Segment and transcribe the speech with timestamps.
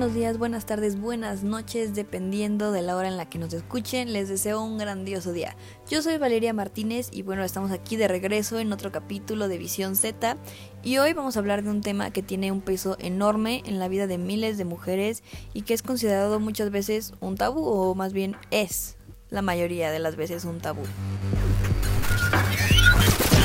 [0.00, 4.14] buenos días, buenas tardes, buenas noches, dependiendo de la hora en la que nos escuchen.
[4.14, 5.56] Les deseo un grandioso día.
[5.90, 9.96] Yo soy Valeria Martínez y bueno, estamos aquí de regreso en otro capítulo de Visión
[9.96, 10.38] Z
[10.82, 13.88] y hoy vamos a hablar de un tema que tiene un peso enorme en la
[13.88, 18.14] vida de miles de mujeres y que es considerado muchas veces un tabú o más
[18.14, 18.96] bien es
[19.28, 20.80] la mayoría de las veces un tabú.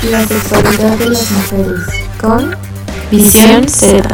[0.10, 1.82] La sexualidad de las mujeres
[2.18, 2.56] con
[3.12, 4.08] Visión Z.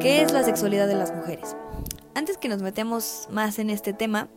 [0.00, 1.56] ¿Qué es la sexualidad de las mujeres?
[2.14, 4.28] Antes que nos metamos más en este tema,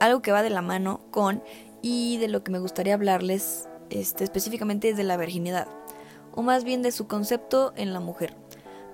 [0.00, 1.42] algo que va de la mano con
[1.82, 5.68] y de lo que me gustaría hablarles este, específicamente es de la virginidad,
[6.34, 8.36] o más bien de su concepto en la mujer.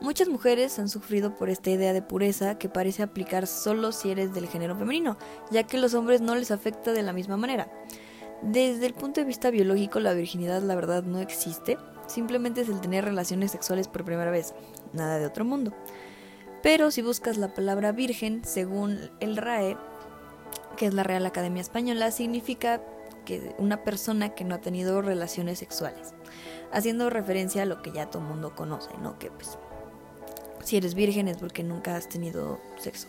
[0.00, 4.34] Muchas mujeres han sufrido por esta idea de pureza que parece aplicar solo si eres
[4.34, 5.16] del género femenino,
[5.50, 7.70] ya que los hombres no les afecta de la misma manera.
[8.42, 12.80] Desde el punto de vista biológico, la virginidad la verdad no existe, simplemente es el
[12.80, 14.54] tener relaciones sexuales por primera vez,
[14.94, 15.72] nada de otro mundo.
[16.62, 19.76] Pero si buscas la palabra virgen, según el RAE,
[20.76, 22.80] que es la Real Academia Española, significa
[23.24, 26.14] que una persona que no ha tenido relaciones sexuales,
[26.72, 29.18] haciendo referencia a lo que ya todo el mundo conoce, ¿no?
[29.18, 29.58] Que pues
[30.62, 33.08] si eres virgen es porque nunca has tenido sexo.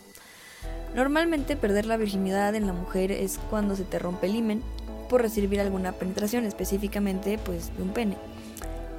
[0.94, 4.62] Normalmente perder la virginidad en la mujer es cuando se te rompe el himen
[5.08, 8.16] por recibir alguna penetración, específicamente pues de un pene.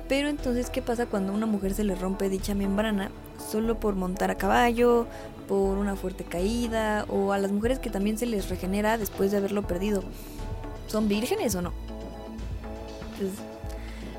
[0.08, 3.12] Pero entonces, ¿qué pasa cuando a una mujer se le rompe dicha membrana
[3.52, 5.06] solo por montar a caballo,
[5.48, 9.38] por una fuerte caída o a las mujeres que también se les regenera después de
[9.38, 10.04] haberlo perdido?
[10.88, 11.74] ¿Son vírgenes o no?
[13.18, 13.32] Pues,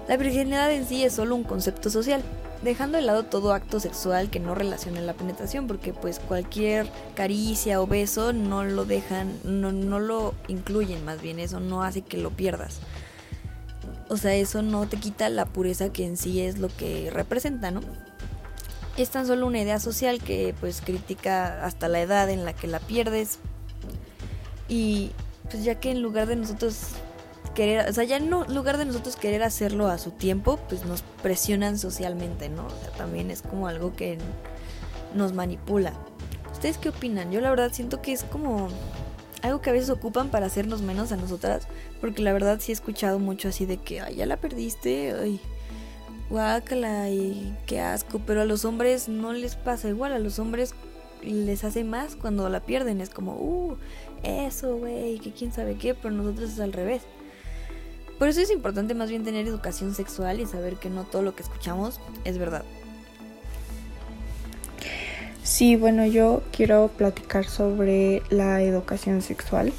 [0.09, 2.23] la virginidad en sí es solo un concepto social,
[2.63, 7.81] dejando de lado todo acto sexual que no relacione la penetración, porque pues cualquier caricia
[7.81, 12.17] o beso no lo dejan, no, no lo incluyen más bien, eso no hace que
[12.17, 12.81] lo pierdas.
[14.09, 17.71] O sea, eso no te quita la pureza que en sí es lo que representa,
[17.71, 17.81] ¿no?
[18.97, 22.67] Es tan solo una idea social que pues critica hasta la edad en la que
[22.67, 23.39] la pierdes.
[24.69, 25.13] Y
[25.51, 26.79] pues ya que en lugar de nosotros
[27.55, 31.03] querer, o sea, ya en lugar de nosotros querer hacerlo a su tiempo, pues nos
[31.23, 32.67] presionan socialmente, ¿no?
[32.67, 34.19] O sea, también es como algo que
[35.15, 35.93] nos manipula.
[36.53, 37.31] ¿Ustedes qué opinan?
[37.31, 38.69] Yo la verdad siento que es como
[39.43, 41.69] algo que a veces ocupan para hacernos menos a nosotras,
[42.01, 45.41] porque la verdad sí he escuchado mucho así de que, ay, ya la perdiste, ay,
[46.31, 50.75] guácala, y qué asco, pero a los hombres no les pasa igual, a los hombres
[51.23, 53.77] les hace más cuando la pierden, es como, uh,
[54.23, 57.03] eso, güey, que quién sabe qué, pero nosotros es al revés.
[58.19, 61.37] Por eso es importante más bien tener educación sexual y saber que no todo lo
[61.37, 62.65] que escuchamos es verdad.
[65.49, 69.73] Sí, bueno, yo quiero platicar sobre la educación sexual.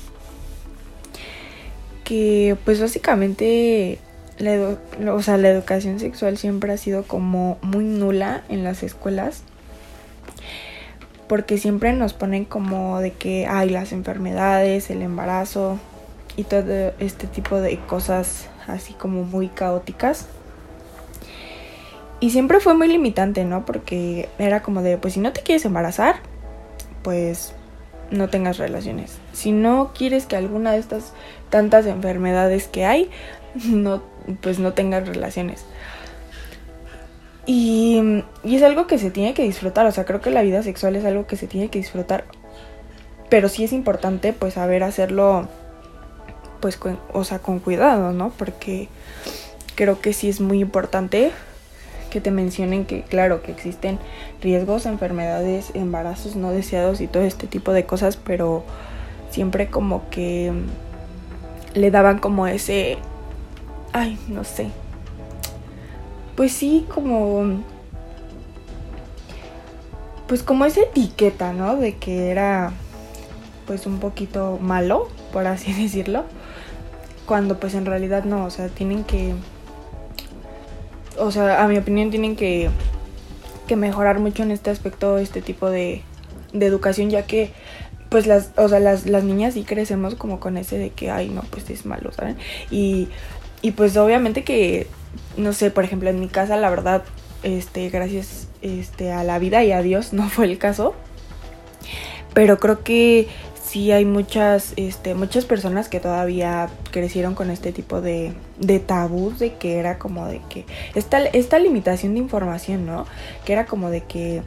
[2.03, 4.00] Que pues básicamente
[4.40, 4.78] la,
[5.13, 9.44] o sea, la educación sexual siempre ha sido como muy nula en las escuelas.
[11.28, 15.78] Porque siempre nos ponen como de que hay las enfermedades, el embarazo
[16.36, 20.30] y todo este tipo de cosas así como muy caóticas.
[22.19, 23.66] Y siempre fue muy limitante, ¿no?
[23.66, 26.18] Porque era como de, pues si no te quieres embarazar,
[27.02, 27.53] pues
[28.12, 29.18] no tengas relaciones.
[29.31, 31.13] Si no quieres que alguna de estas
[31.50, 33.09] tantas enfermedades que hay,
[33.66, 34.03] no,
[34.41, 35.66] pues no tengas relaciones.
[37.46, 40.62] Y, y, es algo que se tiene que disfrutar, o sea, creo que la vida
[40.62, 42.25] sexual es algo que se tiene que disfrutar.
[43.30, 45.47] Pero sí es importante, pues, saber hacerlo,
[46.59, 48.31] pues, con, o sea, con cuidado, ¿no?
[48.38, 48.88] Porque
[49.75, 51.31] creo que sí es muy importante
[52.09, 54.00] que te mencionen que claro que existen
[54.42, 58.64] riesgos, enfermedades, embarazos no deseados y todo este tipo de cosas, pero
[59.30, 60.52] siempre como que
[61.74, 62.98] le daban como ese,
[63.94, 64.69] ay, no sé,
[66.36, 67.62] pues sí, como,
[70.28, 71.75] pues como esa etiqueta, ¿no?
[71.75, 72.72] De que era
[73.68, 76.24] pues un poquito malo, por así decirlo,
[77.25, 79.34] cuando pues en realidad no, o sea, tienen que
[81.19, 82.69] o sea, a mi opinión tienen que,
[83.68, 86.01] que mejorar mucho en este aspecto, este tipo de,
[86.54, 87.51] de educación, ya que
[88.10, 91.30] pues las, o sea, las, las niñas sí crecemos como con ese de que, ay,
[91.30, 92.38] no, pues es malo, ¿saben?
[92.71, 93.07] Y,
[93.62, 94.88] y pues obviamente que,
[95.38, 97.04] no sé, por ejemplo, en mi casa, la verdad,
[97.44, 100.95] este, gracias este, a la vida y a Dios no fue el caso.
[102.33, 103.27] Pero creo que
[103.69, 109.38] sí hay muchas, este, muchas personas que todavía crecieron con este tipo de, de tabús
[109.38, 113.06] de que era como de que esta, esta limitación de información, ¿no?
[113.45, 114.42] Que era como de que,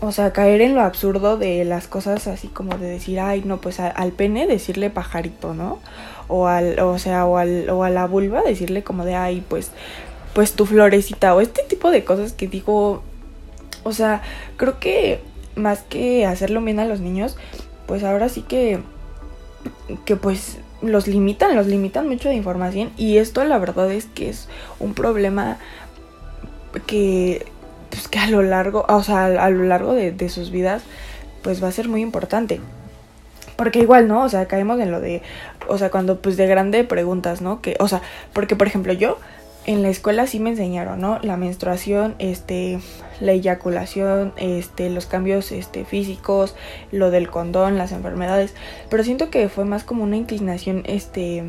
[0.00, 3.60] o sea, caer en lo absurdo de las cosas así como de decir, ay, no,
[3.60, 5.80] pues al pene decirle pajarito, ¿no?
[6.28, 9.72] O al, o sea, o, al, o a la vulva decirle como de, ay, pues
[10.34, 13.02] pues tu florecita o este tipo de cosas que digo,
[13.82, 14.22] o sea,
[14.56, 15.20] creo que
[15.56, 17.36] más que hacerlo bien a los niños,
[17.88, 18.80] pues ahora sí que,
[20.04, 24.28] que pues los limitan, los limitan mucho de información y esto la verdad es que
[24.28, 24.48] es
[24.78, 25.56] un problema
[26.86, 27.46] que,
[27.90, 30.82] pues que a lo largo, o sea, a lo largo de, de sus vidas,
[31.42, 32.60] pues va a ser muy importante.
[33.56, 34.22] Porque igual, ¿no?
[34.22, 35.22] O sea, caemos en lo de,
[35.66, 37.60] o sea, cuando pues de grande preguntas, ¿no?
[37.60, 38.02] Que, o sea,
[38.32, 39.18] porque por ejemplo yo
[39.68, 41.18] en la escuela sí me enseñaron, ¿no?
[41.20, 42.80] La menstruación, este,
[43.20, 46.56] la eyaculación, este, los cambios este, físicos,
[46.90, 48.54] lo del condón, las enfermedades.
[48.88, 51.44] Pero siento que fue más como una inclinación, este,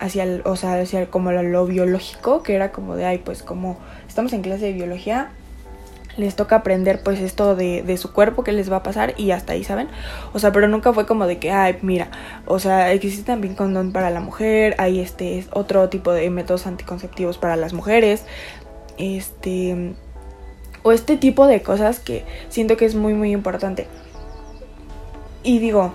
[0.00, 3.44] hacia, el, o sea, hacia como lo, lo biológico, que era como de, ay, pues
[3.44, 3.78] como
[4.08, 5.30] estamos en clase de biología,
[6.16, 9.30] les toca aprender pues esto de, de, su cuerpo, que les va a pasar y
[9.30, 9.88] hasta ahí, ¿saben?
[10.32, 12.10] O sea, pero nunca fue como de que, ay, mira,
[12.46, 17.38] o sea, existe también condón para la mujer, hay este otro tipo de métodos anticonceptivos
[17.38, 18.24] para las mujeres,
[18.98, 19.94] este,
[20.82, 23.86] o este tipo de cosas que siento que es muy, muy importante.
[25.42, 25.92] Y digo,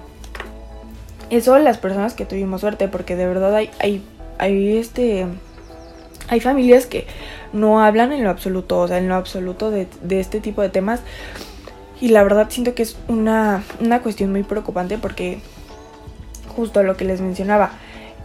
[1.29, 4.03] eso las personas que tuvimos suerte, porque de verdad hay, hay,
[4.37, 5.27] hay este,
[6.27, 7.05] hay familias que
[7.53, 10.69] no hablan en lo absoluto, o sea, en lo absoluto de, de este tipo de
[10.69, 11.01] temas.
[12.01, 15.39] Y la verdad siento que es una, una cuestión muy preocupante porque
[16.55, 17.71] justo lo que les mencionaba,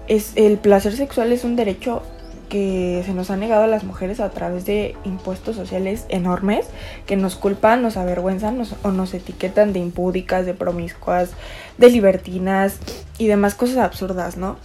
[0.09, 2.03] es el placer sexual es un derecho
[2.49, 6.67] que se nos ha negado a las mujeres a través de impuestos sociales enormes
[7.07, 11.31] que nos culpan, nos avergüenzan nos, o nos etiquetan de impúdicas, de promiscuas,
[11.79, 12.79] de libertinas
[13.19, 14.57] y demás cosas absurdas, ¿no?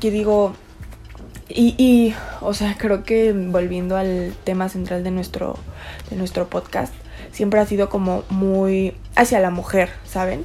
[0.00, 0.54] Que digo,
[1.48, 5.56] y, y, o sea, creo que volviendo al tema central de nuestro,
[6.10, 6.92] de nuestro podcast,
[7.30, 10.44] siempre ha sido como muy hacia la mujer, ¿saben?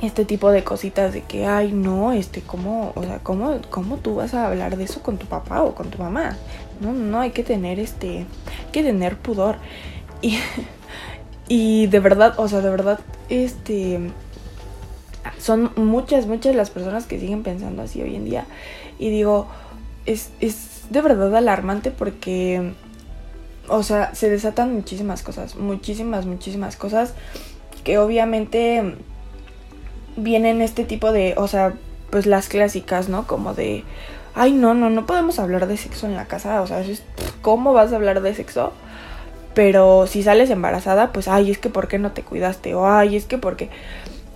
[0.00, 4.16] Este tipo de cositas de que, ay, no, este, ¿cómo, o sea, cómo, cómo tú
[4.16, 6.36] vas a hablar de eso con tu papá o con tu mamá?
[6.80, 9.56] No, no, hay que tener, este, hay que tener pudor.
[10.22, 10.38] Y,
[11.48, 13.98] y de verdad, o sea, de verdad, este,
[15.38, 18.44] son muchas, muchas las personas que siguen pensando así hoy en día.
[18.98, 19.48] Y digo,
[20.06, 22.72] es, es de verdad alarmante porque,
[23.68, 27.14] o sea, se desatan muchísimas cosas, muchísimas, muchísimas cosas
[27.82, 28.96] que obviamente
[30.16, 31.74] vienen este tipo de, o sea,
[32.10, 33.26] pues las clásicas, ¿no?
[33.26, 33.84] Como de,
[34.34, 36.82] ay, no, no, no podemos hablar de sexo en la casa, o sea,
[37.42, 38.72] ¿cómo vas a hablar de sexo?
[39.54, 42.74] Pero si sales embarazada, pues, ay, es que ¿por qué no te cuidaste?
[42.74, 43.70] O, ay, es que porque...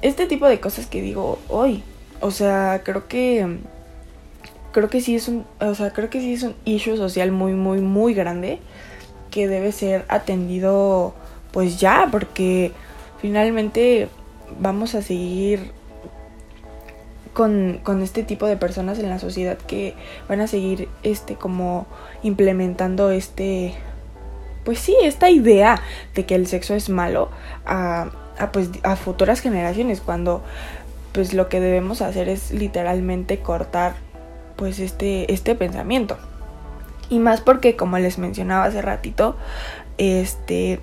[0.01, 1.83] Este tipo de cosas que digo hoy,
[2.21, 3.59] o sea, creo que
[4.79, 7.53] creo que sí es un, o sea, creo que sí es un issue social muy,
[7.55, 8.61] muy, muy grande
[9.29, 11.15] que debe ser atendido
[11.51, 12.71] pues ya, porque
[13.21, 14.09] finalmente
[14.61, 15.73] vamos a seguir
[17.35, 19.95] con, con, este tipo de personas en la sociedad que
[20.29, 21.87] van a seguir este como
[22.23, 23.75] implementando este
[24.65, 25.81] pues sí, esta idea
[26.15, 27.31] de que el sexo es malo
[27.67, 30.45] a, a pues a futuras generaciones cuando
[31.13, 34.08] pues lo que debemos hacer es literalmente cortar
[34.59, 36.19] pues este, este pensamiento.
[37.09, 39.37] Y más porque, como les mencionaba hace ratito,
[39.97, 40.81] este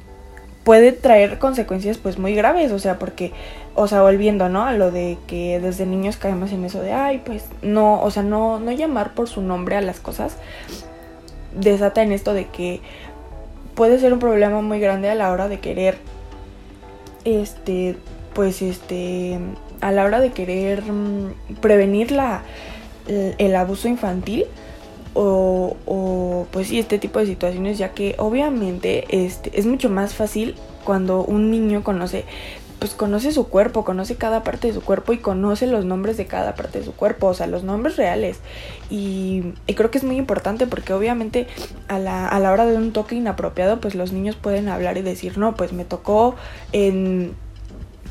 [0.63, 3.31] puede traer consecuencias pues muy graves, o sea, porque,
[3.75, 4.65] o sea, volviendo, ¿no?
[4.65, 8.23] A lo de que desde niños caemos en eso de, ay, pues no, o sea,
[8.23, 10.37] no, no llamar por su nombre a las cosas,
[11.53, 12.81] desata en esto de que
[13.75, 15.99] puede ser un problema muy grande a la hora de querer,
[17.25, 17.95] este,
[18.33, 19.37] pues, este,
[19.81, 22.41] a la hora de querer mmm, prevenir la,
[23.07, 24.45] el abuso infantil
[25.15, 30.13] o, o, pues sí, este tipo de situaciones, ya que obviamente este, es mucho más
[30.13, 32.25] fácil cuando un niño conoce,
[32.79, 36.25] pues conoce su cuerpo, conoce cada parte de su cuerpo y conoce los nombres de
[36.25, 38.39] cada parte de su cuerpo, o sea, los nombres reales.
[38.89, 41.47] Y, y creo que es muy importante porque obviamente
[41.87, 45.01] a la, a la hora de un toque inapropiado, pues los niños pueden hablar y
[45.01, 46.35] decir, no, pues me tocó
[46.73, 47.33] en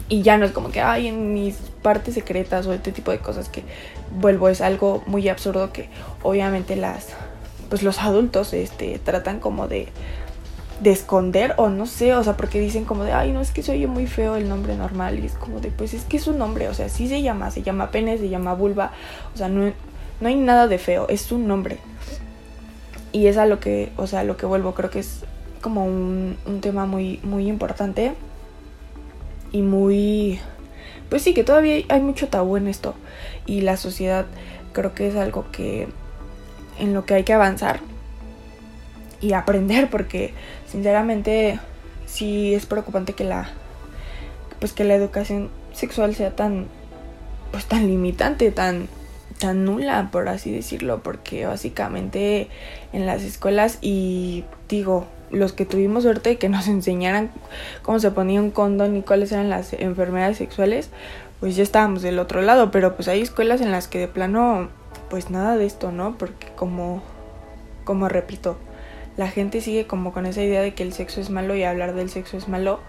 [0.08, 3.18] y ya no es como que, ay, en mis partes secretas o este tipo de
[3.18, 3.62] cosas que
[4.18, 5.88] vuelvo, es algo muy absurdo que
[6.22, 7.08] obviamente las,
[7.70, 9.88] pues los adultos, este, tratan como de,
[10.80, 13.62] de esconder o no sé, o sea, porque dicen como de, ay, no, es que
[13.62, 16.26] se oye muy feo el nombre normal y es como de, pues es que es
[16.26, 18.92] un nombre, o sea, sí se llama, se llama pene, se llama vulva,
[19.34, 19.72] o sea, no,
[20.20, 21.78] no hay nada de feo, es un nombre.
[23.12, 25.24] Y es a lo que, o sea, a lo que vuelvo, creo que es
[25.60, 28.12] como un, un tema muy, muy importante
[29.54, 30.40] y muy...
[31.08, 32.96] Pues sí, que todavía hay mucho tabú en esto.
[33.46, 34.26] Y la sociedad
[34.72, 35.86] creo que es algo que
[36.80, 37.78] en lo que hay que avanzar
[39.20, 40.34] y aprender porque
[40.66, 41.60] sinceramente
[42.04, 43.48] sí es preocupante que la
[44.58, 46.66] pues que la educación sexual sea tan
[47.52, 48.88] pues tan limitante, tan
[49.38, 52.48] se anula, por así decirlo, porque básicamente
[52.92, 57.30] en las escuelas y digo, los que tuvimos suerte de que nos enseñaran
[57.82, 60.90] cómo se ponía un condón y cuáles eran las enfermedades sexuales,
[61.40, 64.68] pues ya estábamos del otro lado, pero pues hay escuelas en las que de plano,
[65.10, 66.16] pues nada de esto, ¿no?
[66.16, 67.02] Porque como,
[67.84, 68.56] como repito,
[69.16, 71.94] la gente sigue como con esa idea de que el sexo es malo y hablar
[71.94, 72.80] del sexo es malo.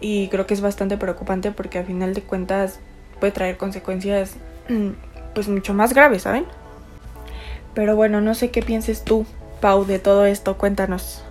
[0.00, 2.80] Y creo que es bastante preocupante porque al final de cuentas
[3.20, 4.36] puede traer consecuencias
[5.34, 6.46] pues mucho más graves, ¿saben?
[7.74, 9.26] Pero bueno, no sé qué pienses tú,
[9.60, 11.22] Pau, de todo esto, cuéntanos.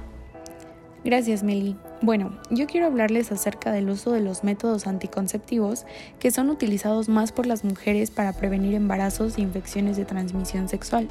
[1.08, 1.78] Gracias, Meli.
[2.02, 5.86] Bueno, yo quiero hablarles acerca del uso de los métodos anticonceptivos
[6.20, 11.08] que son utilizados más por las mujeres para prevenir embarazos e infecciones de transmisión sexual.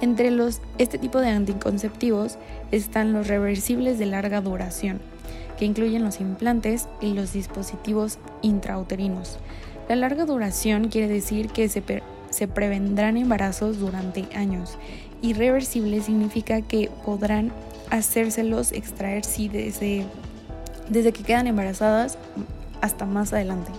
[0.00, 2.36] Entre los, este tipo de anticonceptivos
[2.72, 5.00] están los reversibles de larga duración,
[5.56, 9.38] que incluyen los implantes y los dispositivos intrauterinos.
[9.88, 11.84] La larga duración quiere decir que se,
[12.30, 14.78] se prevendrán embarazos durante años
[15.22, 17.52] y reversible significa que podrán
[17.92, 20.06] hacérselos extraer sí desde,
[20.88, 22.16] desde que quedan embarazadas
[22.80, 23.70] hasta más adelante.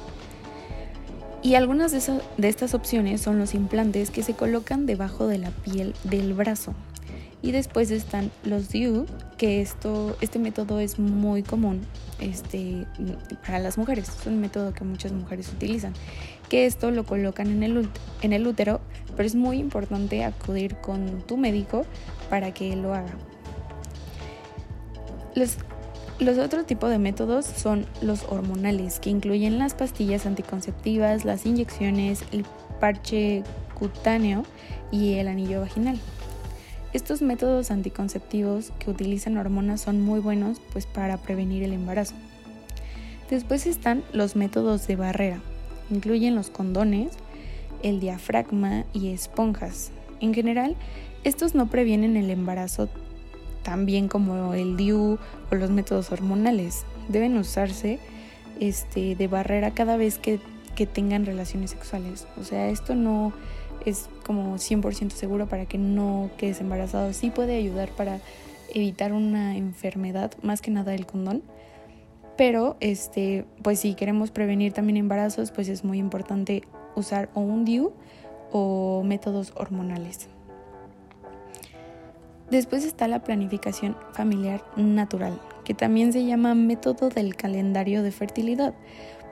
[1.41, 5.49] Y algunas de, de estas opciones son los implantes que se colocan debajo de la
[5.49, 6.73] piel del brazo.
[7.41, 11.81] Y después están los DIU, que esto, este método es muy común
[12.19, 12.85] este,
[13.45, 14.07] para las mujeres.
[14.07, 15.93] Es un método que muchas mujeres utilizan.
[16.49, 17.89] Que esto lo colocan en el,
[18.21, 18.79] en el útero,
[19.17, 21.83] pero es muy importante acudir con tu médico
[22.29, 23.17] para que lo haga.
[25.35, 25.57] Los,
[26.37, 32.45] otros tipos de métodos son los hormonales, que incluyen las pastillas anticonceptivas, las inyecciones, el
[32.79, 34.43] parche cutáneo
[34.91, 35.99] y el anillo vaginal.
[36.93, 42.13] Estos métodos anticonceptivos que utilizan hormonas son muy buenos pues para prevenir el embarazo.
[43.31, 45.41] Después están los métodos de barrera.
[45.89, 47.13] Incluyen los condones,
[47.81, 49.91] el diafragma y esponjas.
[50.19, 50.75] En general,
[51.23, 52.89] estos no previenen el embarazo
[53.63, 55.17] tan bien como el DIU
[55.51, 56.85] o los métodos hormonales.
[57.09, 57.99] Deben usarse
[58.59, 60.39] este, de barrera cada vez que,
[60.75, 62.27] que tengan relaciones sexuales.
[62.39, 63.33] O sea, esto no
[63.85, 67.11] es como 100% seguro para que no quedes embarazado.
[67.13, 68.19] Sí puede ayudar para
[68.73, 71.43] evitar una enfermedad, más que nada el condón.
[72.37, 76.63] Pero este, pues si queremos prevenir también embarazos, pues es muy importante
[76.95, 77.93] usar o un DIU
[78.51, 80.29] o métodos hormonales.
[82.53, 88.75] Después está la planificación familiar natural, que también se llama método del calendario de fertilidad.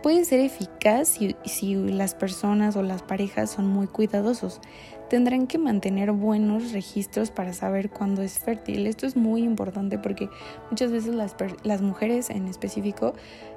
[0.01, 4.59] Puede ser eficaz si, si, las personas o las parejas son muy cuidadosos.
[5.07, 8.87] Tendrán que mantener buenos registros para saber cuándo es fértil.
[8.87, 10.27] Esto es muy importante porque
[10.71, 13.13] muchas veces las, las mujeres en específico,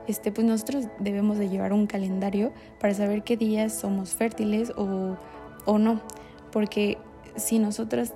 [0.06, 5.16] este, pues nosotros debemos de llevar un calendario para saber qué días somos fértiles o,
[5.64, 6.02] o no.
[6.52, 6.98] Porque
[7.36, 8.12] si nosotras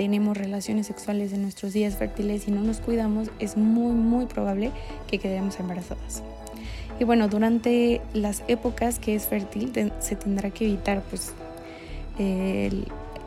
[0.00, 4.70] tenemos relaciones sexuales en nuestros días fértiles y no nos cuidamos, es muy, muy probable
[5.06, 6.22] que quedemos embarazadas.
[6.98, 11.34] Y bueno, durante las épocas que es fértil se tendrá que evitar pues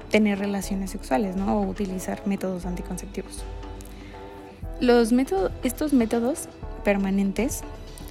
[0.10, 1.60] tener relaciones sexuales, ¿no?
[1.60, 3.44] O utilizar métodos anticonceptivos.
[4.80, 6.50] Los métodos, estos métodos
[6.84, 7.62] permanentes,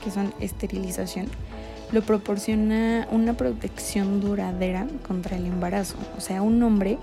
[0.04, 1.26] que son esterilización,
[1.90, 5.96] lo proporciona una protección duradera contra el embarazo.
[6.16, 6.98] O sea, un hombre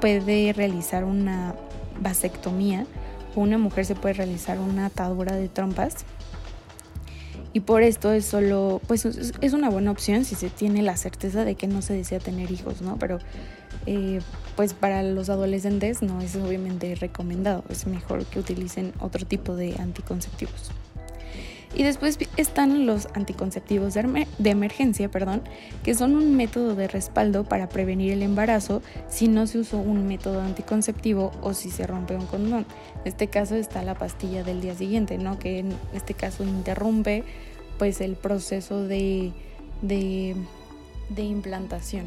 [0.00, 1.54] puede realizar una
[2.00, 2.86] vasectomía
[3.36, 6.04] una mujer se puede realizar una atadura de trompas.
[7.52, 11.44] Y por esto es solo, pues es una buena opción si se tiene la certeza
[11.44, 12.98] de que no se desea tener hijos, ¿no?
[12.98, 13.18] Pero
[13.86, 14.20] eh,
[14.56, 19.74] pues para los adolescentes no es obviamente recomendado, es mejor que utilicen otro tipo de
[19.78, 20.70] anticonceptivos.
[21.76, 25.42] Y después están los anticonceptivos de, emergencia, perdón,
[25.84, 28.80] que son un método de respaldo para prevenir el embarazo
[29.10, 32.64] si no se usó un método anticonceptivo o si se rompe un condón.
[33.04, 35.38] En este caso está la pastilla del día siguiente, ¿no?
[35.38, 37.24] Que en este caso interrumpe
[37.78, 39.32] pues el proceso de,
[39.82, 40.34] de,
[41.18, 42.06] implantación.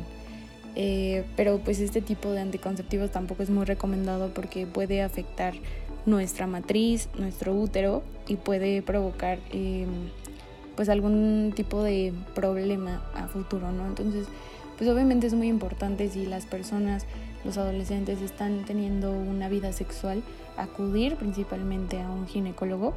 [0.76, 5.54] Eh, pero pues este tipo de anticonceptivos tampoco es muy recomendado porque puede afectar
[6.10, 10.10] nuestra matriz, nuestro útero y puede provocar em,
[10.76, 13.86] pues algún tipo de problema a futuro, ¿no?
[13.86, 14.28] Entonces,
[14.78, 17.06] pues obviamente es muy importante si las personas,
[17.44, 20.24] los adolescentes están teniendo una vida sexual,
[20.58, 22.94] acudir principalmente a un ginecólogo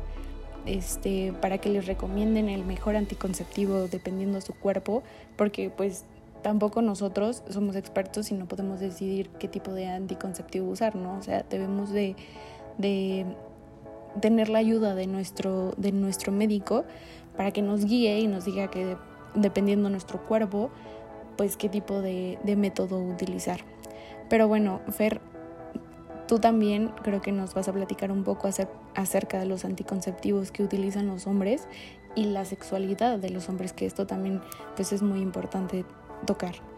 [0.65, 5.03] este, para que les recomienden el mejor anticonceptivo dependiendo de su cuerpo,
[5.37, 6.05] porque pues
[6.43, 11.19] tampoco nosotros somos expertos y no podemos decidir qué tipo de anticonceptivo usar, ¿no?
[11.19, 12.17] O sea, debemos de
[12.83, 13.25] de
[14.21, 16.85] tener la ayuda de nuestro, de nuestro médico
[17.37, 18.97] para que nos guíe y nos diga que
[19.35, 20.71] dependiendo de nuestro cuerpo,
[21.37, 23.61] pues qué tipo de, de método utilizar.
[24.29, 25.21] Pero bueno, Fer,
[26.29, 28.49] tú también creo que nos vas a platicar un poco
[28.95, 31.67] acerca de los anticonceptivos que utilizan los hombres
[32.15, 34.41] y la sexualidad de los hombres, que esto también
[34.77, 35.85] pues es muy importante
[36.27, 36.72] tocar.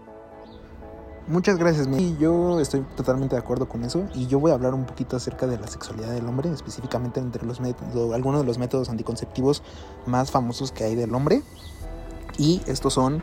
[1.26, 4.74] Muchas gracias, y yo estoy totalmente de acuerdo con eso y yo voy a hablar
[4.74, 8.58] un poquito acerca de la sexualidad del hombre, específicamente entre los métodos, algunos de los
[8.58, 9.62] métodos anticonceptivos
[10.04, 11.42] más famosos que hay del hombre
[12.36, 13.22] y estos son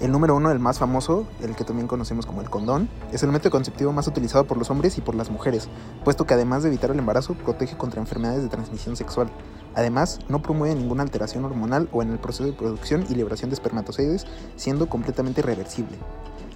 [0.00, 3.30] el número uno, el más famoso, el que también conocemos como el condón, es el
[3.30, 5.68] método conceptivo más utilizado por los hombres y por las mujeres,
[6.02, 9.30] puesto que además de evitar el embarazo, protege contra enfermedades de transmisión sexual.
[9.74, 13.54] Además, no promueve ninguna alteración hormonal o en el proceso de producción y liberación de
[13.54, 15.98] espermatozoides, siendo completamente reversible.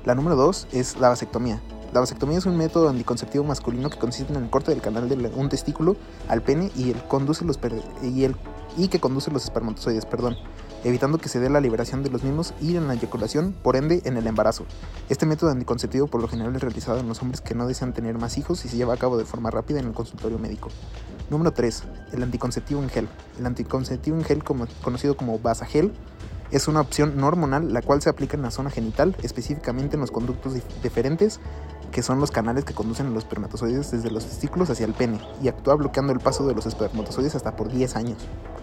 [0.04, 1.60] La número 2 es la vasectomía.
[1.92, 5.16] La vasectomía es un método anticonceptivo masculino que consiste en el corte del canal de
[5.34, 5.96] un testículo
[6.28, 7.58] al pene y, el conduce los
[8.02, 8.36] y, el,
[8.76, 10.36] y que conduce los espermatozoides, perdón,
[10.84, 14.02] evitando que se dé la liberación de los mismos y en la eyaculación, por ende
[14.04, 14.66] en el embarazo.
[15.08, 18.18] Este método anticonceptivo por lo general es realizado en los hombres que no desean tener
[18.18, 20.68] más hijos y se lleva a cabo de forma rápida en el consultorio médico.
[21.30, 21.84] Número 3.
[22.12, 23.08] El anticonceptivo en gel.
[23.38, 25.92] El anticonceptivo en gel, como, conocido como Vasagel,
[26.50, 30.00] es una opción no hormonal la cual se aplica en la zona genital, específicamente en
[30.00, 31.40] los conductos diferentes,
[31.92, 35.48] que son los canales que conducen los espermatozoides desde los testículos hacia el pene, y
[35.48, 38.18] actúa bloqueando el paso de los espermatozoides hasta por 10 años.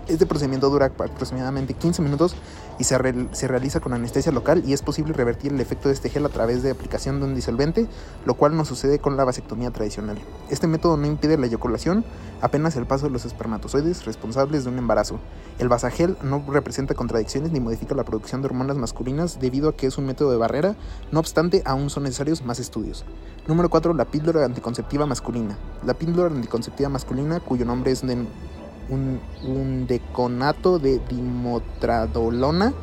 [0.08, 2.36] Este procedimiento dura aproximadamente 15 minutos
[2.78, 2.96] y se,
[3.32, 6.30] se, realiza con anestesia local y es posible revertir el efecto de este gel a
[6.30, 7.88] través de aplicación de un disolvente,
[8.24, 10.18] lo cual no sucede con la vasectomía tradicional.
[10.52, 12.06] Este método no impide la eyaculación,
[12.42, 15.20] apenas el paso de los espermatozoides responsables de un embarazo.
[15.58, 19.88] El vasagel no representa contradicciones ni modifica la producción de hormonas masculinas debido a que
[19.88, 20.76] es un método de barrera,
[21.12, 23.06] no obstante aún son necesarios más estudios.
[23.48, 23.94] Número 4.
[23.94, 25.58] La píldora anticonceptiva masculina.
[25.86, 28.26] La píldora anticonceptiva masculina, cuyo nombre es de
[28.90, 32.74] un, deconato de dimotradolona,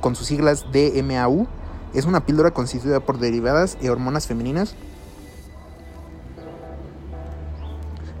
[0.00, 1.46] con sus siglas DMAU,
[1.94, 4.74] es una píldora constituida por derivadas de hormonas femeninas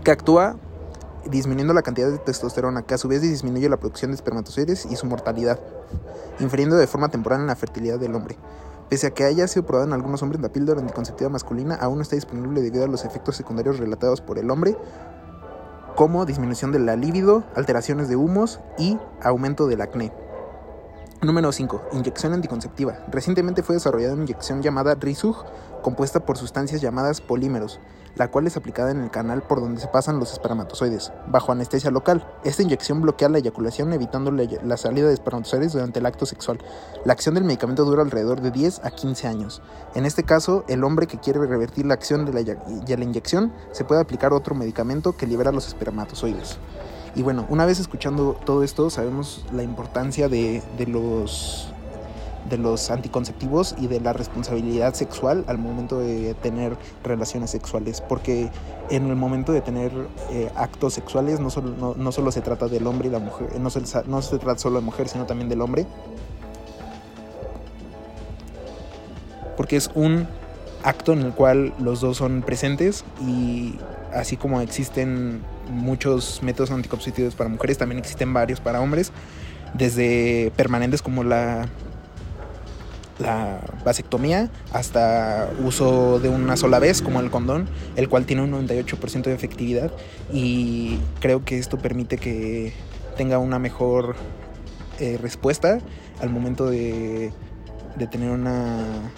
[0.02, 0.56] que actúa
[1.30, 4.96] disminuyendo la cantidad de testosterona, que a su vez disminuye la producción de espermatozoides y
[4.96, 5.58] su mortalidad,
[6.38, 8.36] infiriendo de forma temporal en la fertilidad del hombre.
[8.88, 12.02] Pese a que haya sido probada en algunos hombres, la píldora anticonceptiva masculina aún no
[12.02, 14.76] está disponible debido a los efectos secundarios relatados por el hombre,
[15.96, 20.12] como disminución de la libido, alteraciones de humos y aumento del acné.
[21.22, 21.88] Número 5.
[21.94, 22.98] Inyección anticonceptiva.
[23.08, 25.46] Recientemente fue desarrollada una inyección llamada Rizug,
[25.82, 27.80] compuesta por sustancias llamadas polímeros,
[28.16, 31.90] la cual es aplicada en el canal por donde se pasan los espermatozoides, bajo anestesia
[31.90, 32.28] local.
[32.44, 36.58] Esta inyección bloquea la eyaculación evitando la salida de espermatozoides durante el acto sexual.
[37.06, 39.62] La acción del medicamento dura alrededor de 10 a 15 años.
[39.94, 43.54] En este caso, el hombre que quiere revertir la acción de la, de la inyección
[43.72, 46.58] se puede aplicar otro medicamento que libera los espermatozoides.
[47.16, 51.72] Y bueno, una vez escuchando todo esto, sabemos la importancia de, de los
[52.48, 58.50] de los anticonceptivos y de la responsabilidad sexual al momento de tener relaciones sexuales, porque
[58.90, 59.92] en el momento de tener
[60.30, 63.70] eh, actos sexuales no solo, no, solo se trata del hombre y la mujer, no
[63.70, 65.86] se, no se trata solo de mujer, sino también del hombre,
[69.56, 70.28] porque es un
[70.84, 73.74] acto en el cual los dos son presentes y
[74.14, 79.12] así como existen muchos métodos anticonceptivos para mujeres, también existen varios para hombres,
[79.74, 81.68] desde permanentes como la
[83.18, 88.52] la vasectomía hasta uso de una sola vez como el condón, el cual tiene un
[88.52, 89.90] 98% de efectividad
[90.32, 92.72] y creo que esto permite que
[93.16, 94.16] tenga una mejor
[95.00, 95.78] eh, respuesta
[96.20, 97.32] al momento de,
[97.96, 99.10] de tener una,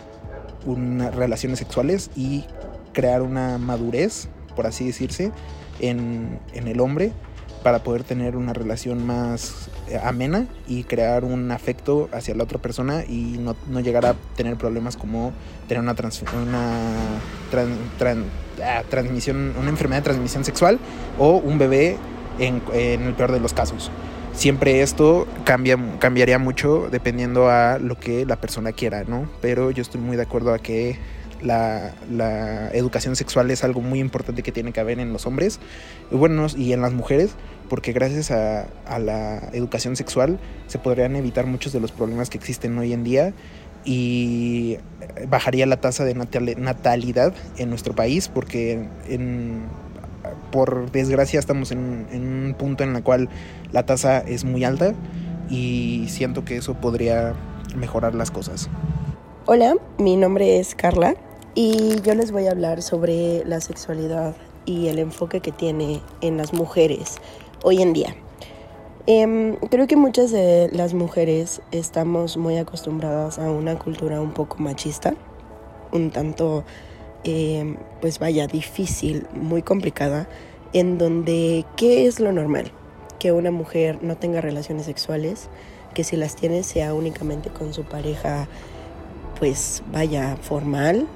[0.64, 2.44] una, relaciones sexuales y
[2.92, 5.32] crear una madurez, por así decirse,
[5.80, 7.12] en, en el hombre
[7.62, 12.58] para poder tener una relación más eh, amena y crear un afecto hacia la otra
[12.58, 15.32] persona y no, llegar a tener problemas como
[15.66, 15.94] tener una,
[16.46, 16.80] una
[18.64, 20.78] ah, transmisión, una enfermedad de transmisión sexual
[21.18, 21.96] o un bebé
[22.38, 23.90] en, el peor de los casos.
[24.32, 29.28] Siempre esto cambia, cambiaría mucho dependiendo a lo que la persona quiera, ¿no?
[29.40, 30.96] Pero yo estoy muy de acuerdo a que
[31.42, 35.60] la, educación sexual es algo muy importante que tiene que haber en los hombres
[36.10, 37.32] y, bueno, y en las mujeres,
[37.68, 38.66] porque gracias a,
[38.98, 43.32] la educación sexual se podrían evitar muchos de los problemas que existen hoy en día
[43.84, 44.78] y
[45.28, 48.86] bajaría la tasa de natalidad en nuestro país, porque
[50.50, 53.28] por desgracia estamos en, en un punto en el cual
[53.72, 54.94] la tasa es muy alta
[55.48, 57.34] y siento que eso podría
[57.76, 58.68] mejorar las cosas.
[59.46, 61.14] Hola, mi nombre es Carla
[61.54, 64.34] y yo les voy a hablar sobre la sexualidad
[64.64, 67.16] y el enfoque que tiene en las mujeres
[67.62, 68.14] hoy en día.
[69.06, 74.58] Em, creo que muchas de las mujeres estamos muy acostumbradas a una cultura un poco
[74.58, 75.14] machista,
[75.92, 76.64] un tanto,
[77.24, 80.28] em, pues vaya, difícil, muy complicada,
[80.74, 82.70] en donde, ¿qué es lo normal?
[83.18, 85.48] Que una mujer no tenga relaciones sexuales,
[85.94, 88.46] que si las tiene sea únicamente con su pareja,
[89.38, 91.06] pues vaya, formal,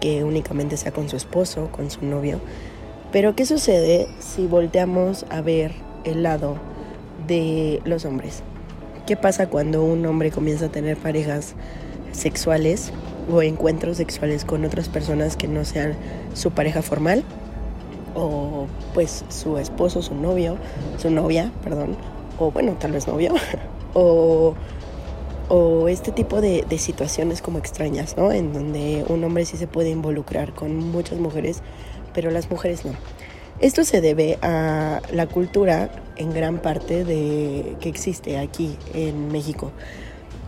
[0.00, 2.40] que únicamente sea con su esposo, con su novio.
[3.12, 5.72] Pero ¿qué sucede si volteamos a ver
[6.04, 6.56] el lado
[7.26, 8.42] de los hombres?
[9.06, 11.54] ¿Qué pasa cuando un hombre comienza a tener parejas
[12.12, 12.92] sexuales
[13.30, 15.94] o encuentros sexuales con otras personas que no sean
[16.34, 17.24] su pareja formal?
[18.14, 20.56] O pues su esposo, su novio,
[20.98, 21.96] su novia, perdón,
[22.38, 23.34] o bueno, tal vez novio,
[23.94, 24.54] o,
[25.50, 28.32] o este tipo de, de situaciones como extrañas, ¿no?
[28.32, 31.62] En donde un hombre sí se puede involucrar con muchas mujeres
[32.12, 32.92] pero las mujeres no.
[33.60, 39.70] Esto se debe a la cultura en gran parte de que existe aquí en México.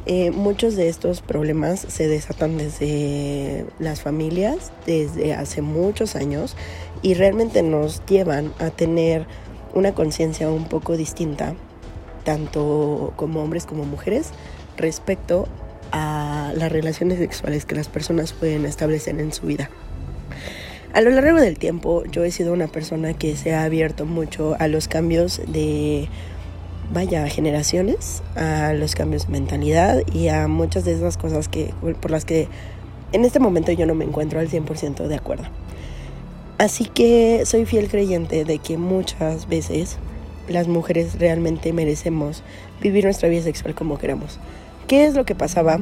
[0.07, 6.57] Eh, muchos de estos problemas se desatan desde las familias, desde hace muchos años,
[7.03, 9.27] y realmente nos llevan a tener
[9.75, 11.55] una conciencia un poco distinta,
[12.25, 14.31] tanto como hombres como mujeres,
[14.83, 15.49] respecto
[15.93, 19.71] a las relaciones sexuales que las personas pueden establecer en su vida.
[20.93, 24.57] A lo largo del tiempo yo he sido una persona que se ha abierto mucho
[24.59, 26.09] a los cambios de,
[26.93, 32.11] vaya, generaciones, a los cambios de mentalidad y a muchas de esas cosas que, por
[32.11, 32.49] las que
[33.13, 35.45] en este momento yo no me encuentro al 100% de acuerdo.
[36.59, 39.97] Así que soy fiel creyente de que muchas veces
[40.49, 42.43] las mujeres realmente merecemos
[42.81, 44.39] vivir nuestra vida sexual como queramos.
[44.87, 45.79] ¿Qué es lo que pasaba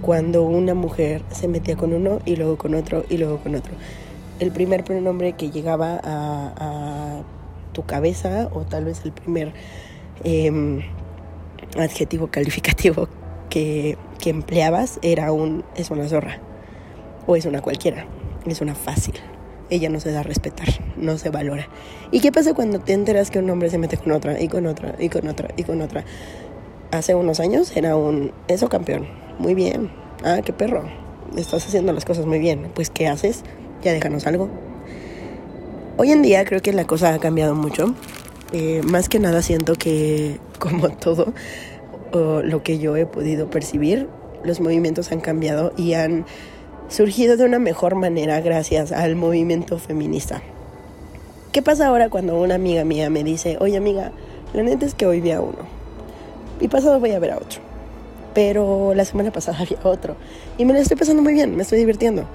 [0.00, 3.72] cuando una mujer se metía con uno y luego con otro y luego con otro?
[4.40, 7.22] el primer pronombre que llegaba a,
[7.72, 9.52] tu cabeza o tal vez el primer
[10.24, 10.80] em,
[11.78, 13.06] adjetivo calificativo
[13.50, 16.40] que, que, empleabas era un es una zorra
[17.26, 18.06] o es una cualquiera,
[18.46, 19.14] es una fácil.
[19.68, 21.68] Ella no se da a respetar, no se valora.
[22.12, 24.64] ¿Y qué pasa cuando te enteras que un hombre se mete con otra y con
[24.64, 26.04] otra y con otra y con otra?
[26.90, 29.06] Hace unos años era un eso campeón,
[29.38, 29.90] muy bien.
[30.24, 30.84] Ah, qué perro.
[31.36, 32.70] Estás haciendo las cosas muy bien.
[32.74, 33.42] Pues ¿qué haces?
[33.82, 34.48] ya déjanos algo.
[35.96, 37.94] Hoy en día creo que la cosa ha cambiado mucho.
[38.52, 41.32] Eh, más que nada siento que, como todo
[42.12, 44.08] lo que yo he podido percibir,
[44.42, 46.24] los movimientos han cambiado y han
[46.88, 50.40] surgido de una mejor manera gracias al movimiento feminista.
[51.52, 54.12] ¿Qué pasa ahora cuando una amiga mía me dice, oye amiga,
[54.54, 55.75] la neta es que hoy vi a uno
[56.60, 57.60] y pasado voy a ver a otro?
[58.34, 60.16] Pero la semana pasada había otro
[60.58, 62.26] y me lo estoy pasando muy bien, me estoy divirtiendo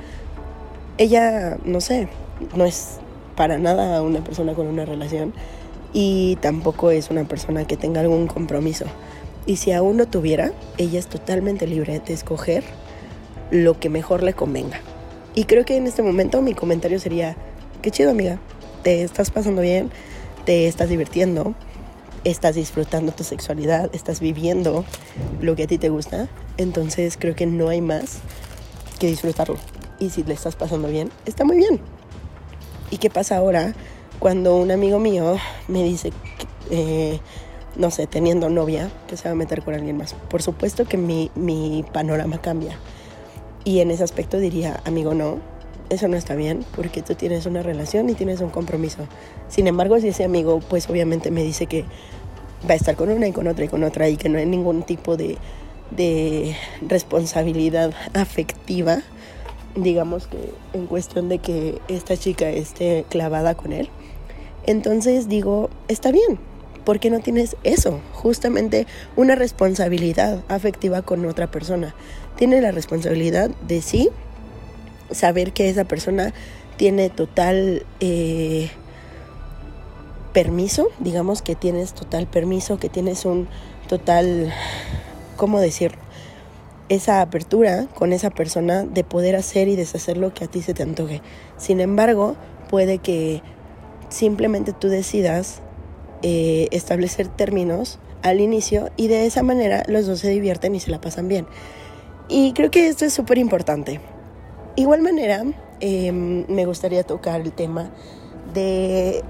[1.01, 2.07] ella, no sé,
[2.55, 2.99] no es
[3.35, 5.33] para nada una persona con una relación
[5.93, 8.85] y tampoco es una persona que tenga algún compromiso.
[9.47, 12.63] Y si aún no tuviera, ella es totalmente libre de escoger
[13.49, 14.79] lo que mejor le convenga.
[15.33, 17.35] Y creo que en este momento mi comentario sería,
[17.81, 18.37] qué chido amiga,
[18.83, 19.89] te estás pasando bien,
[20.45, 21.55] te estás divirtiendo,
[22.23, 24.85] estás disfrutando tu sexualidad, estás viviendo
[25.41, 26.27] lo que a ti te gusta.
[26.57, 28.19] Entonces creo que no hay más
[28.99, 29.57] que disfrutarlo
[30.01, 31.79] y si le estás pasando bien, está muy bien.
[32.89, 33.73] ¿Y qué pasa ahora
[34.19, 36.11] cuando un amigo mío me dice,
[36.71, 37.19] eh,
[37.75, 40.15] no sé, teniendo novia, que se va a meter con alguien más?
[40.29, 42.77] Por supuesto que mi, mi panorama cambia.
[43.63, 45.37] Y en ese aspecto diría, amigo, no,
[45.91, 49.07] eso no está bien porque tú tienes una relación y tienes un compromiso.
[49.49, 51.83] Sin embargo, si ese amigo, pues obviamente me dice que
[52.67, 54.45] va a estar con una y con otra y con otra y que no hay
[54.45, 55.37] ningún tipo de,
[55.91, 59.01] de responsabilidad afectiva,
[59.75, 63.89] digamos que en cuestión de que esta chica esté clavada con él.
[64.65, 66.39] Entonces digo, está bien,
[66.85, 67.99] porque no tienes eso?
[68.13, 71.93] Justamente una responsabilidad afectiva con otra persona.
[72.37, 74.09] Tienes la responsabilidad de sí
[75.11, 76.33] saber que esa persona
[76.77, 78.69] tiene total eh,
[80.33, 83.47] permiso, digamos que tienes total permiso, que tienes un
[83.87, 84.53] total,
[85.35, 85.99] ¿cómo decirlo?
[86.91, 90.73] esa apertura con esa persona de poder hacer y deshacer lo que a ti se
[90.73, 91.21] te antoje.
[91.55, 92.35] Sin embargo,
[92.69, 93.41] puede que
[94.09, 95.61] simplemente tú decidas
[96.21, 100.91] eh, establecer términos al inicio y de esa manera los dos se divierten y se
[100.91, 101.47] la pasan bien.
[102.27, 104.01] Y creo que esto es súper importante.
[104.75, 105.43] Igual manera,
[105.81, 107.89] em, me gustaría tocar el tema
[108.53, 109.21] de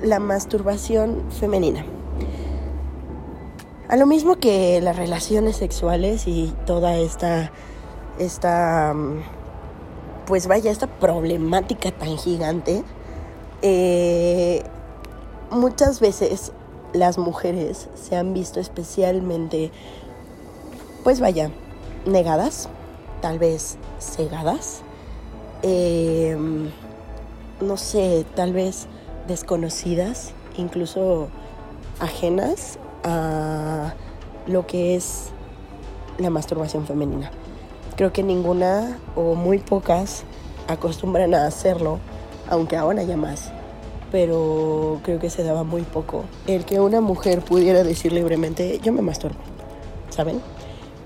[0.00, 1.84] la masturbación femenina.
[3.88, 7.50] A lo mismo que las relaciones sexuales y toda esta,
[8.18, 9.22] esta, mm,
[10.26, 12.84] pues vaya, esta problemática tan gigante,
[13.60, 14.62] eh,
[15.50, 16.52] muchas veces
[16.92, 19.72] las mujeres se han visto especialmente,
[21.02, 21.50] pues vaya,
[22.06, 22.68] negadas,
[23.22, 24.82] tal vez cegadas,
[25.62, 26.36] eh,
[27.62, 28.88] no sé, tal vez
[29.28, 31.28] desconocidas, incluso
[32.00, 33.94] ajenas a
[34.46, 35.28] lo que es
[36.18, 37.30] la masturbación femenina.
[37.96, 40.24] Creo que ninguna o muy pocas
[40.66, 42.00] acostumbran a hacerlo,
[42.48, 43.52] aunque ahora ya más.
[44.10, 46.24] Pero creo que se daba muy poco.
[46.46, 49.38] El que una mujer pudiera decir libremente, yo me masturbo,
[50.10, 50.40] ¿saben?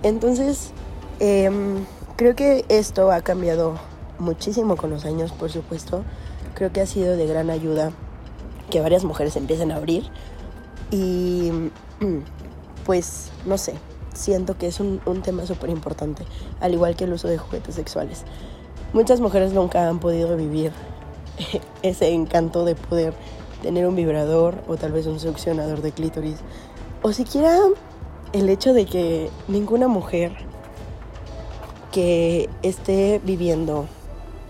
[0.03, 0.73] Entonces,
[1.21, 1.85] em,
[2.17, 3.75] creo que esto ha cambiado
[4.19, 6.03] muchísimo con los años, por supuesto.
[6.55, 7.93] Creo que ha sido de gran ayuda
[8.71, 10.05] que varias mujeres empiecen a abrir.
[10.91, 11.53] Y
[12.87, 13.75] pues, no sé,
[14.15, 16.25] siento que es un, un tema súper importante,
[16.61, 18.25] al igual que el uso de juguetes sexuales.
[18.93, 20.73] Muchas mujeres nunca han podido vivir
[21.83, 23.15] ese encanto de poder
[23.63, 26.39] tener un vibrador o tal vez un succionador de clítoris.
[27.03, 27.59] O siquiera
[28.33, 30.33] el hecho de que ninguna mujer
[31.97, 33.87] que esté viviendo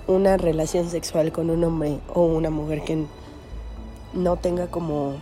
[0.09, 3.05] una relación sexual con un hombre o una mujer que
[4.15, 5.13] no tenga como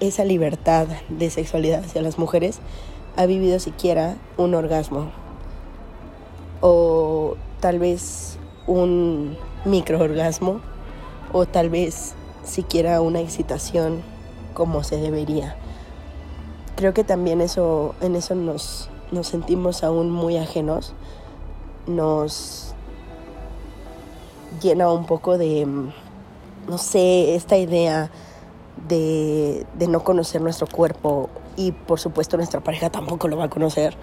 [0.00, 2.58] esa libertad de sexualidad hacia las mujeres
[3.16, 5.12] ha vivido siquiera un orgasmo
[6.60, 10.60] o tal vez un microorgasmo
[11.32, 14.02] o tal vez siquiera una excitación
[14.54, 15.54] como se debería.
[16.74, 20.94] Creo que también eso en eso nos nos sentimos aún muy ajenos.
[21.86, 22.74] Nos
[24.60, 25.66] llena un poco de
[26.68, 28.10] no sé, esta idea
[28.88, 33.50] de, de, no conocer nuestro cuerpo y por supuesto nuestra pareja tampoco lo va a
[33.50, 33.96] conocer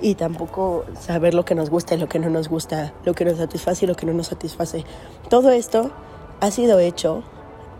[0.00, 3.24] y tampoco saber lo que nos gusta y lo que no nos gusta, lo que
[3.24, 4.84] nos satisface y lo que no nos satisface.
[5.28, 5.90] Todo esto
[6.40, 7.22] ha sido hecho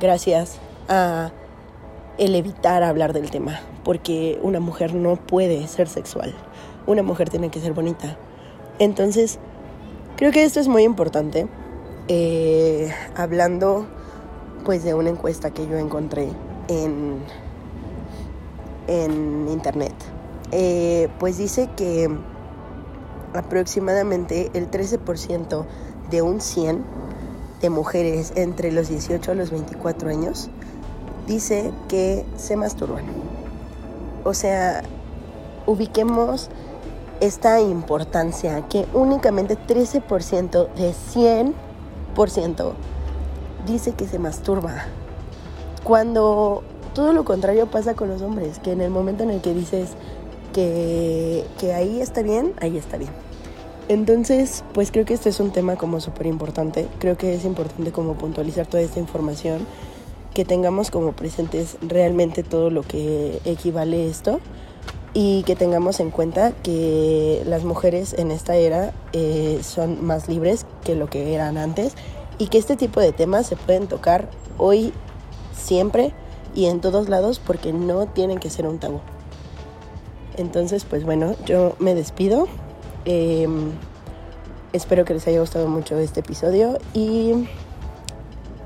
[0.00, 1.30] gracias a
[2.18, 6.34] el evitar hablar del tema, porque una mujer no puede ser sexual,
[6.86, 8.16] una mujer tiene que ser bonita.
[8.78, 9.38] Entonces,
[10.16, 11.48] creo que esto es muy importante.
[12.08, 13.86] Eh, hablando
[14.64, 16.28] pues de una encuesta que yo encontré
[16.68, 17.18] en,
[18.88, 19.94] en internet.
[20.52, 22.10] Eh, pues dice que
[23.34, 25.64] aproximadamente el 13%
[26.10, 26.84] de un 100
[27.60, 30.50] de mujeres entre los 18 a los 24 años
[31.26, 33.04] dice que se masturban.
[34.24, 34.82] O sea,
[35.66, 36.50] ubiquemos
[37.20, 42.72] esta importancia que únicamente 13% de 100%
[43.66, 44.84] dice que se masturba.
[45.84, 46.62] Cuando
[46.94, 49.90] todo lo contrario pasa con los hombres, que en el momento en el que dices
[50.52, 53.12] que, que ahí está bien, ahí está bien.
[53.88, 56.88] Entonces, pues creo que este es un tema como súper importante.
[57.00, 59.66] Creo que es importante como puntualizar toda esta información,
[60.32, 64.40] que tengamos como presentes realmente todo lo que equivale esto
[65.12, 70.66] y que tengamos en cuenta que las mujeres en esta era eh, son más libres
[70.84, 71.94] que lo que eran antes
[72.38, 74.92] y que este tipo de temas se pueden tocar hoy,
[75.52, 76.12] siempre
[76.54, 79.00] y en todos lados porque no tienen que ser un tabú.
[80.36, 82.48] Entonces, pues bueno, yo me despido.
[83.04, 83.48] Eh,
[84.72, 87.48] espero que les haya gustado mucho este episodio y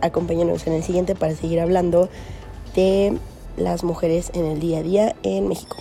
[0.02, 2.08] acompáñenos en el siguiente para seguir hablando
[2.74, 3.18] de
[3.56, 5.76] las mujeres en el día a día en México.